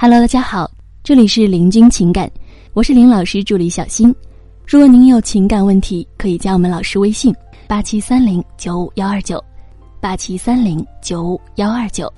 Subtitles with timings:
[0.00, 0.70] Hello，大家好，
[1.02, 2.30] 这里是林君情感，
[2.72, 4.14] 我是林老师助理小新。
[4.64, 7.34] 如果您有情感问题，可以加我们老师微信：
[7.66, 9.42] 八七三零九五幺二九，
[10.00, 12.08] 八七三零九五幺二九。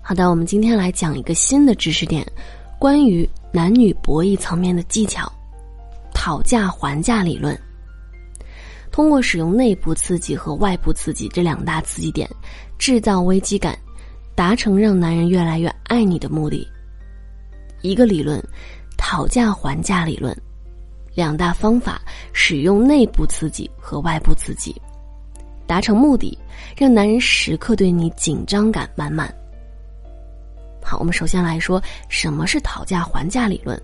[0.00, 2.24] 好的，我们今天来讲一个新的知识点，
[2.78, 5.28] 关于男女博弈层面的技巧——
[6.14, 7.60] 讨价还价理论。
[8.92, 12.30] 通过使用内部刺激和外部刺激这两大刺激点，
[12.78, 13.76] 制造危机感，
[14.36, 16.64] 达成让男人越来越爱你的目的。
[17.84, 18.42] 一个理论，
[18.96, 20.34] 讨价还价理论。
[21.14, 22.00] 两大方法：
[22.32, 24.74] 使用内部刺激和外部刺激，
[25.66, 26.36] 达成目的，
[26.74, 29.32] 让男人时刻对你紧张感满满。
[30.82, 33.78] 好，我们首先来说什么是讨价还价理论。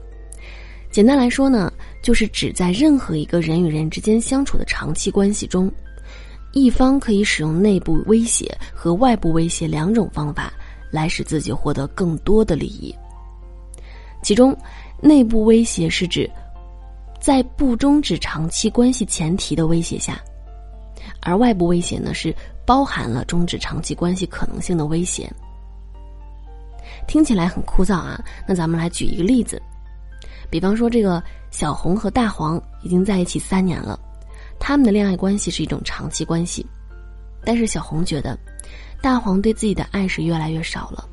[0.91, 1.71] 简单来说呢，
[2.03, 5.71] 就是指在任何一个人与人之间相处的长期关系中，
[6.53, 10.51] 一方可以使用内部威胁和外部威胁两种方法，
[10.91, 12.97] 来使自己获得更多的利益。
[14.23, 14.57] 其中，
[15.01, 16.31] 内部威胁是指。
[17.21, 20.19] 在不终止长期关系前提的威胁下，
[21.21, 25.31] 而外部威胁呢是包含了终止长期关系可能性的威胁。
[27.07, 29.61] 听起来很枯燥啊，那咱们来举一个例子，
[30.49, 34.01] 比方说这个小红和大黄已经在一起三年了，
[34.59, 36.65] 他们的恋爱关系是一种长期关系，
[37.45, 38.35] 但是小红觉得
[39.03, 41.07] 大黄对自己的爱是越来越少了，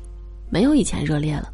[0.48, 1.52] 没有以前热烈了，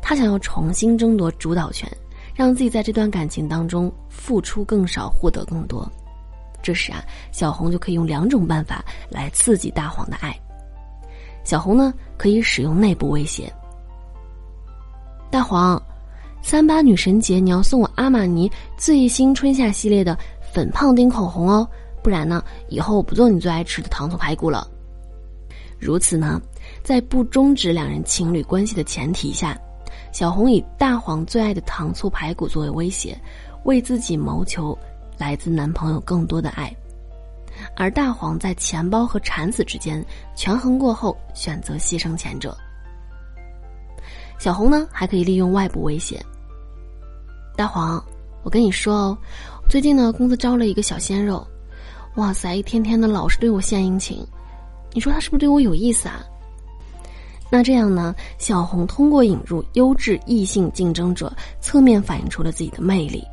[0.00, 1.90] 他想要重新争夺主导权。
[2.34, 5.90] 让自己在这段感情当中付出更少，获得更多。
[6.62, 10.32] 这时啊，小红就可以用两种办法来刺激大黄的爱。
[11.42, 13.52] 小红呢，可以使用内部威胁。
[15.32, 15.82] 大黄，
[16.40, 20.16] 三八女神节你要送我阿玛尼最新春夏系列的
[20.52, 21.68] 粉胖丁口红哦，
[22.04, 24.64] 不然呢，以后我不做你最爱吃的糖醋排骨了。
[25.76, 26.40] 如此呢，
[26.84, 29.58] 在不终止两人情侣关系的前提下。
[30.18, 33.16] 小红以大黄最爱的糖醋排骨作为威胁，
[33.62, 34.76] 为自己谋求
[35.16, 36.74] 来自男朋友更多的爱，
[37.76, 42.58] 而大黄在钱包和产子之间权衡过后，选择牺牲前者。
[44.40, 46.20] 小红呢，还可以利用外部威胁。
[47.54, 48.04] 大黄，
[48.42, 49.18] 我跟你说哦，
[49.70, 51.46] 最近呢，公司招了一个小鲜肉，
[52.16, 54.26] 哇塞，一天天的老是对我献殷勤，
[54.92, 56.26] 你说他是不是对我有意思啊？
[57.50, 58.14] 那这样呢？
[58.36, 63.24] 小红通过引入优质异性竞争者，侧面反映出了自己的魅力，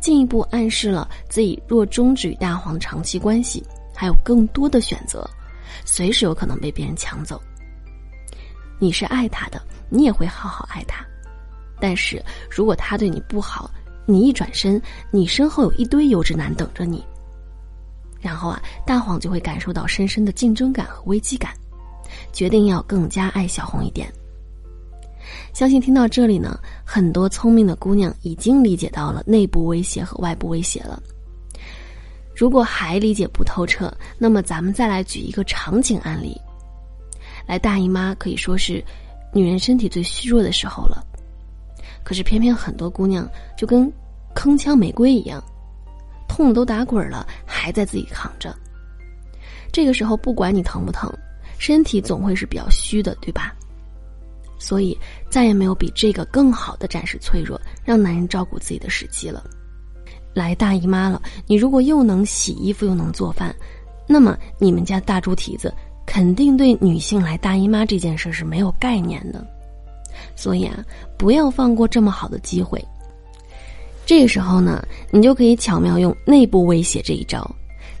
[0.00, 5.24] 进一步暗示了自己若终止与大黄的长期关系，还有更多的选择，
[5.84, 7.40] 随时有可能被别人抢走。
[8.80, 11.06] 你是爱他的，你也会好好爱他，
[11.80, 13.70] 但是如果他对你不好，
[14.04, 14.82] 你一转身，
[15.12, 17.04] 你身后有一堆优质男等着你，
[18.20, 21.52] 然后啊，大黄就会感受到深深的竞争感和危机感。
[22.32, 24.12] 决定要更加爱小红一点。
[25.52, 31.02] 相信听到这里呢，很多聪明的姑娘已经理解到了内部威胁和外部威胁了。
[32.34, 36.36] 如果还理解不透彻，那么咱们再来举一个场景案例。
[37.46, 38.84] 来大姨妈可以说是
[39.32, 41.04] 女人身体最虚弱的时候了，
[42.02, 43.86] 可是偏偏很多姑娘就跟
[44.34, 45.42] 铿锵玫瑰一样，
[46.28, 48.54] 痛都打滚了，还在自己扛着。
[49.70, 51.12] 这个时候不管你疼不疼。
[51.64, 53.54] 身体总会是比较虚的，对吧？
[54.58, 54.98] 所以
[55.30, 59.42] 再也没有比这个更好的展示脆弱，让男人照顾自己的时机了。
[60.34, 63.56] 来大姨妈了，你如果又能洗衣服又能做饭，
[64.06, 65.74] 那么你们家大猪蹄子
[66.04, 69.42] 肯定对女性来大姨妈这件事是没有概念的。
[70.36, 70.84] 所以啊，
[71.16, 72.78] 不要放过这么好的机会。
[74.04, 77.50] 这个时候呢，你就可以巧妙用内部威胁这一招，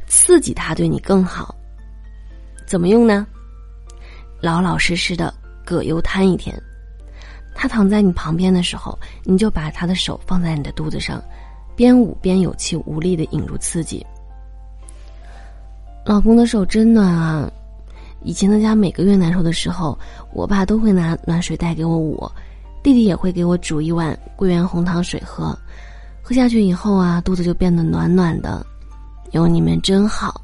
[0.06, 1.54] 刺激他对你更好。
[2.66, 3.26] 怎么用呢？
[4.44, 5.32] 老老实实的
[5.64, 6.54] 葛优瘫一天，
[7.54, 11.18] 他躺在你旁边的时候，你就把他的手放在你的肚子上，
[11.74, 14.04] 边捂边有气无力的引入刺激。
[16.04, 17.50] 老公的手真暖啊！
[18.22, 19.98] 以前在家每个月难受的时候，
[20.34, 22.30] 我爸都会拿暖水袋给我捂，
[22.82, 25.58] 弟弟也会给我煮一碗桂圆红糖水喝，
[26.22, 28.62] 喝下去以后啊，肚子就变得暖暖的，
[29.30, 30.38] 有你们真好。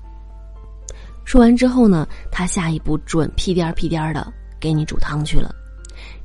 [1.24, 5.54] 说完之后呢，他下一步准屁颠儿屁颠儿的给你煮汤去了，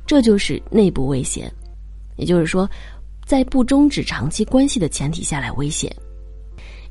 [0.04, 1.50] 这就是内部威胁，
[2.16, 2.68] 也就是说，
[3.24, 5.94] 在不终止长期关系的前提下来威胁，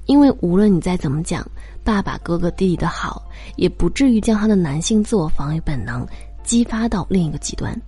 [0.06, 1.46] 因为无论你再怎么讲
[1.84, 6.08] 爸爸、哥哥、弟弟的好，也不至于将他的男性自我防御本能
[6.44, 7.80] 激发到另一个极端。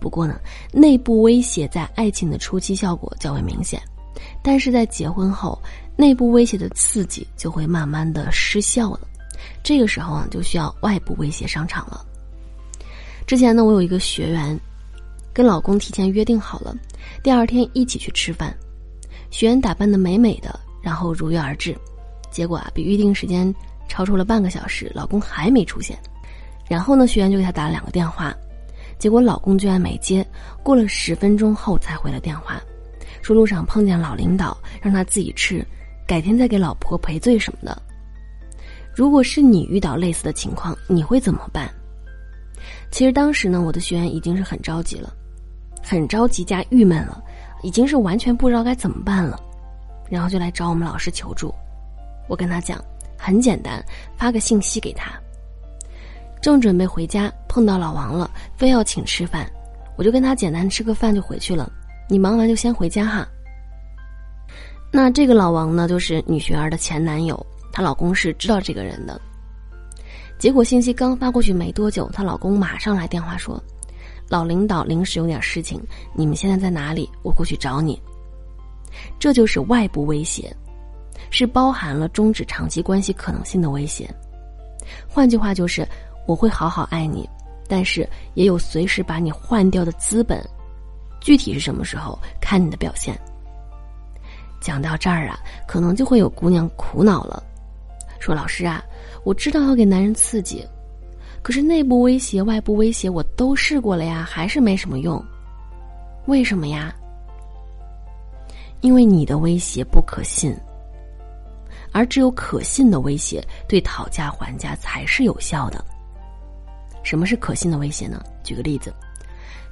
[0.00, 0.38] 不过呢，
[0.72, 3.80] 内部威胁在爱情的初期效果较为明显，
[4.42, 5.60] 但是在结婚后，
[5.96, 9.00] 内部威胁的刺激就会慢慢的失效了。
[9.62, 12.04] 这个时候啊，就需要外部威胁上场了。
[13.26, 14.58] 之前呢，我有一个学员，
[15.32, 16.74] 跟老公提前约定好了，
[17.22, 18.56] 第二天一起去吃饭。
[19.30, 21.76] 学员打扮的美美的，然后如约而至，
[22.30, 23.54] 结果啊，比预定时间
[23.86, 25.98] 超出了半个小时，老公还没出现。
[26.66, 28.34] 然后呢，学员就给他打了两个电话，
[28.98, 30.26] 结果老公居然没接。
[30.62, 32.60] 过了十分钟后才回了电话，
[33.20, 35.62] 说路上碰见老领导，让他自己吃，
[36.06, 37.82] 改天再给老婆赔罪什么的。
[38.98, 41.72] 如果是你遇到类似的情况，你会怎么办？
[42.90, 45.14] 其实当时呢，我的学员已经是很着急了，
[45.80, 47.22] 很着急加郁闷了，
[47.62, 49.40] 已经是完全不知道该怎么办了，
[50.10, 51.54] 然后就来找我们老师求助。
[52.28, 52.84] 我跟他讲，
[53.16, 53.80] 很简单，
[54.16, 55.12] 发个信息给他。
[56.42, 59.48] 正准备回家，碰到老王了，非要请吃饭，
[59.96, 61.70] 我就跟他简单吃个饭就回去了。
[62.08, 63.28] 你忙完就先回家哈。
[64.90, 67.46] 那这个老王呢，就是女学员的前男友，
[67.78, 69.20] 她老公是知道这个人的。
[70.36, 73.62] 结果信息刚发过去没多久，她老公马上来电话说
[74.28, 75.80] ：“老领导临时有点事情，
[76.12, 77.08] 你们现在在哪里？
[77.22, 77.96] 我过去找你。”
[79.16, 80.52] 这就是外部威胁，
[81.30, 84.12] 是包含了终止长期关系可能性的威胁。
[85.08, 85.86] 换句话就是。
[86.26, 87.26] 我会好好爱你，
[87.66, 90.44] 但是也有随时把你换掉的资本。
[91.22, 93.18] 具体是什么时候，看你的表现。
[94.60, 97.42] 讲到这儿啊，可能就会有姑娘苦恼了，
[98.28, 98.84] 说：“老师啊，
[99.24, 100.62] 我知道要给男人刺激，
[101.40, 105.24] 可是内部威胁、外部威胁我都试过了呀，还是没什么用。
[106.26, 106.94] 为什么呀？
[108.82, 110.54] 因为你的威胁不可信，
[111.90, 115.82] 而只有可信的威胁对讨价还价才是有效的。”
[117.02, 118.22] 什么是可信的威胁呢？
[118.44, 118.92] 举个例子，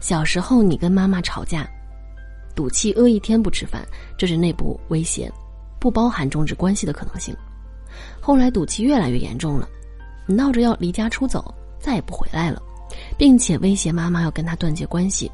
[0.01, 1.69] 小时候你跟妈妈吵架，
[2.55, 3.87] 赌气饿一天不吃饭，
[4.17, 5.31] 这是内部威胁，
[5.79, 7.37] 不包含终止关系的可能性。
[8.21, 9.69] 后来赌气越来越严重了，
[10.27, 12.61] 你闹着要离家出走，再也不回来了，
[13.17, 15.31] 并且威胁妈妈要跟他断绝关系，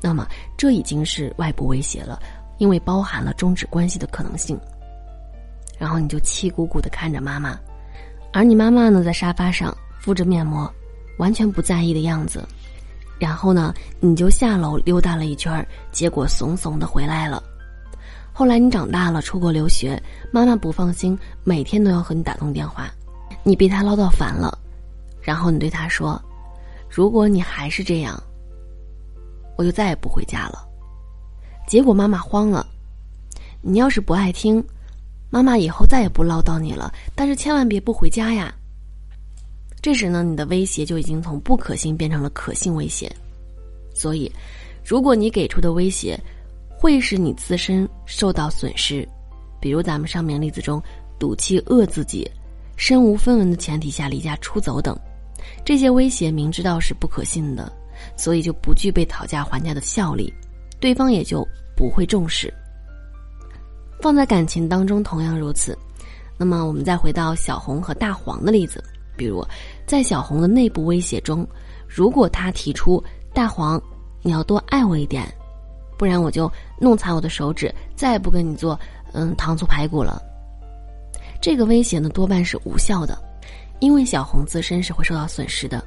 [0.00, 0.26] 那么
[0.56, 2.20] 这已经是外部威胁了，
[2.58, 4.58] 因为包含了终止关系的可能性。
[5.78, 7.58] 然后你就气鼓鼓的看着妈妈，
[8.32, 10.72] 而你妈妈呢，在沙发上敷着面膜。
[11.18, 12.42] 完全不在意的样子，
[13.20, 17.40] 然后呢，你就下楼溜达了一圈，结果怂怂的回来了。
[18.32, 22.90] 后来你长大了，出国留学，妈妈不放心，每天都要和你打通电话，
[23.42, 24.58] 你被他唠叨烦了，
[25.20, 26.20] 然后你对他说
[26.88, 28.20] ：“如果你还是这样，
[29.56, 30.66] 我就再也不回家了。”
[31.68, 32.66] 结果妈妈慌了，
[33.60, 34.64] 你要是不爱听，
[35.30, 38.52] 妈妈以后再也不唠叨你了，但是千万别不回家呀。
[39.80, 43.14] 这时呢，你的威胁就已经从不可信变成了可信威胁，
[43.94, 44.30] 所以，
[44.84, 46.18] 如果你给出的威胁
[46.82, 49.08] 会使你自身受到损失，
[49.60, 50.82] 比如咱们上面例子中
[51.16, 52.28] 赌气饿自己、
[52.76, 54.98] 身无分文的前提下离家出走等，
[55.64, 57.72] 这些威胁明知道是不可信的，
[58.16, 60.34] 所以就不具备讨价还价的效力，
[60.80, 61.46] 对方也就
[61.76, 62.52] 不会重视。
[64.00, 65.78] 放在感情当中同样如此，
[66.36, 68.82] 那么我们再回到小红和大黄的例子。
[69.16, 69.46] 比如，
[69.86, 71.46] 在小红的内部威胁中，
[71.86, 73.00] 如果他提出
[73.32, 73.80] “大黄，
[74.20, 75.32] 你要多爱我一点，
[76.02, 76.50] 不然我就
[76.80, 78.76] 弄残我的手指，再也不跟你做
[79.12, 80.20] 嗯糖醋排骨了”，
[81.40, 83.16] 这个威胁呢多半是无效的，
[83.78, 85.80] 因为小红自身是会受到损失的，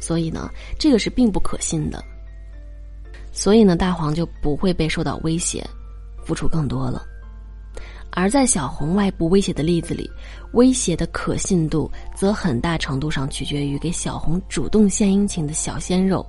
[0.00, 2.02] 所以呢，这个是并不可信的，
[3.30, 5.64] 所以呢，大黄就不会被受到威胁，
[6.24, 7.06] 付出更多了。
[8.10, 10.10] 而在小红外部威胁的例子里，
[10.54, 16.26] 威胁的可信度则很大程度上取决于给小红主动献殷勤的小鲜肉，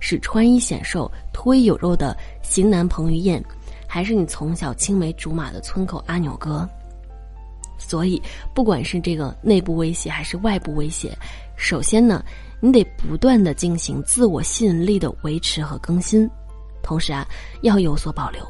[0.00, 3.42] 是穿衣显瘦、脱衣有肉的型男彭于晏，
[3.86, 6.68] 还是你从小青梅竹马的村口阿牛哥。
[7.78, 8.20] 所以，
[8.54, 11.16] 不管是这个内部威胁还是外部威胁，
[11.56, 12.24] 首先呢，
[12.60, 16.28] 你得不断的进行自我吸引力的维持和更新，
[16.82, 17.26] 同时啊，
[17.62, 18.46] 要有所保留。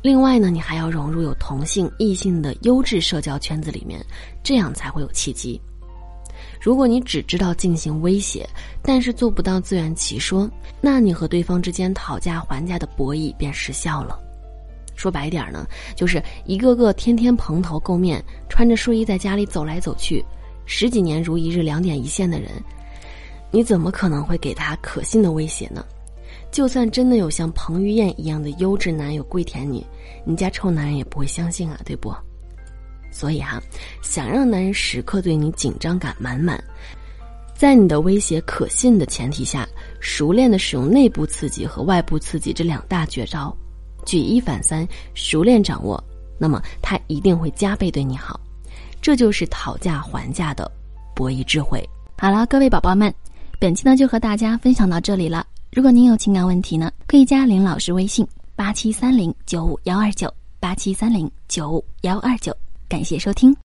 [0.00, 4.00] 另外呢，你还要融入有同性、异性的优质社交圈子里面，
[4.44, 5.60] 这样才会有契机。
[6.60, 8.46] 如果你只知道进行威胁，
[8.82, 10.48] 但是做不到自圆其说，
[10.80, 14.18] 那你和对方之间讨价还价的博弈便失效了。
[14.94, 20.22] 说白点儿呢，就是一个个天天蓬头垢面、穿着睡衣在家里走来走去，
[20.66, 22.50] 十几年如一日、两点一线的人，
[23.50, 25.82] 你怎么可能会给他可信的威胁呢？
[26.52, 29.86] 就算真的有像彭于晏一样的优质男友跪舔你，
[30.26, 32.14] 你家臭男人也不会相信啊，对不？
[33.10, 33.60] 所以哈，
[34.02, 36.62] 想让男人时刻对你紧张感满满，
[37.54, 39.68] 在你的威胁可信的前提下，
[40.00, 43.54] 熟练的使用内部刺激和外部刺激这两大绝招，
[44.06, 46.02] 举一反三，熟练掌握，
[46.38, 48.40] 那么他一定会加倍对你好。
[49.02, 50.70] 这就是讨价还价的
[51.14, 51.86] 博弈智慧。
[52.16, 53.12] 好了，各位宝宝们，
[53.58, 55.46] 本期呢就和大家分享到这里了。
[55.72, 58.26] 如果您有情感问题呢，可以加林老师微信
[58.56, 62.54] 八七三零九五幺二九八七三零九五幺二九。
[62.90, 63.56] 感谢收听。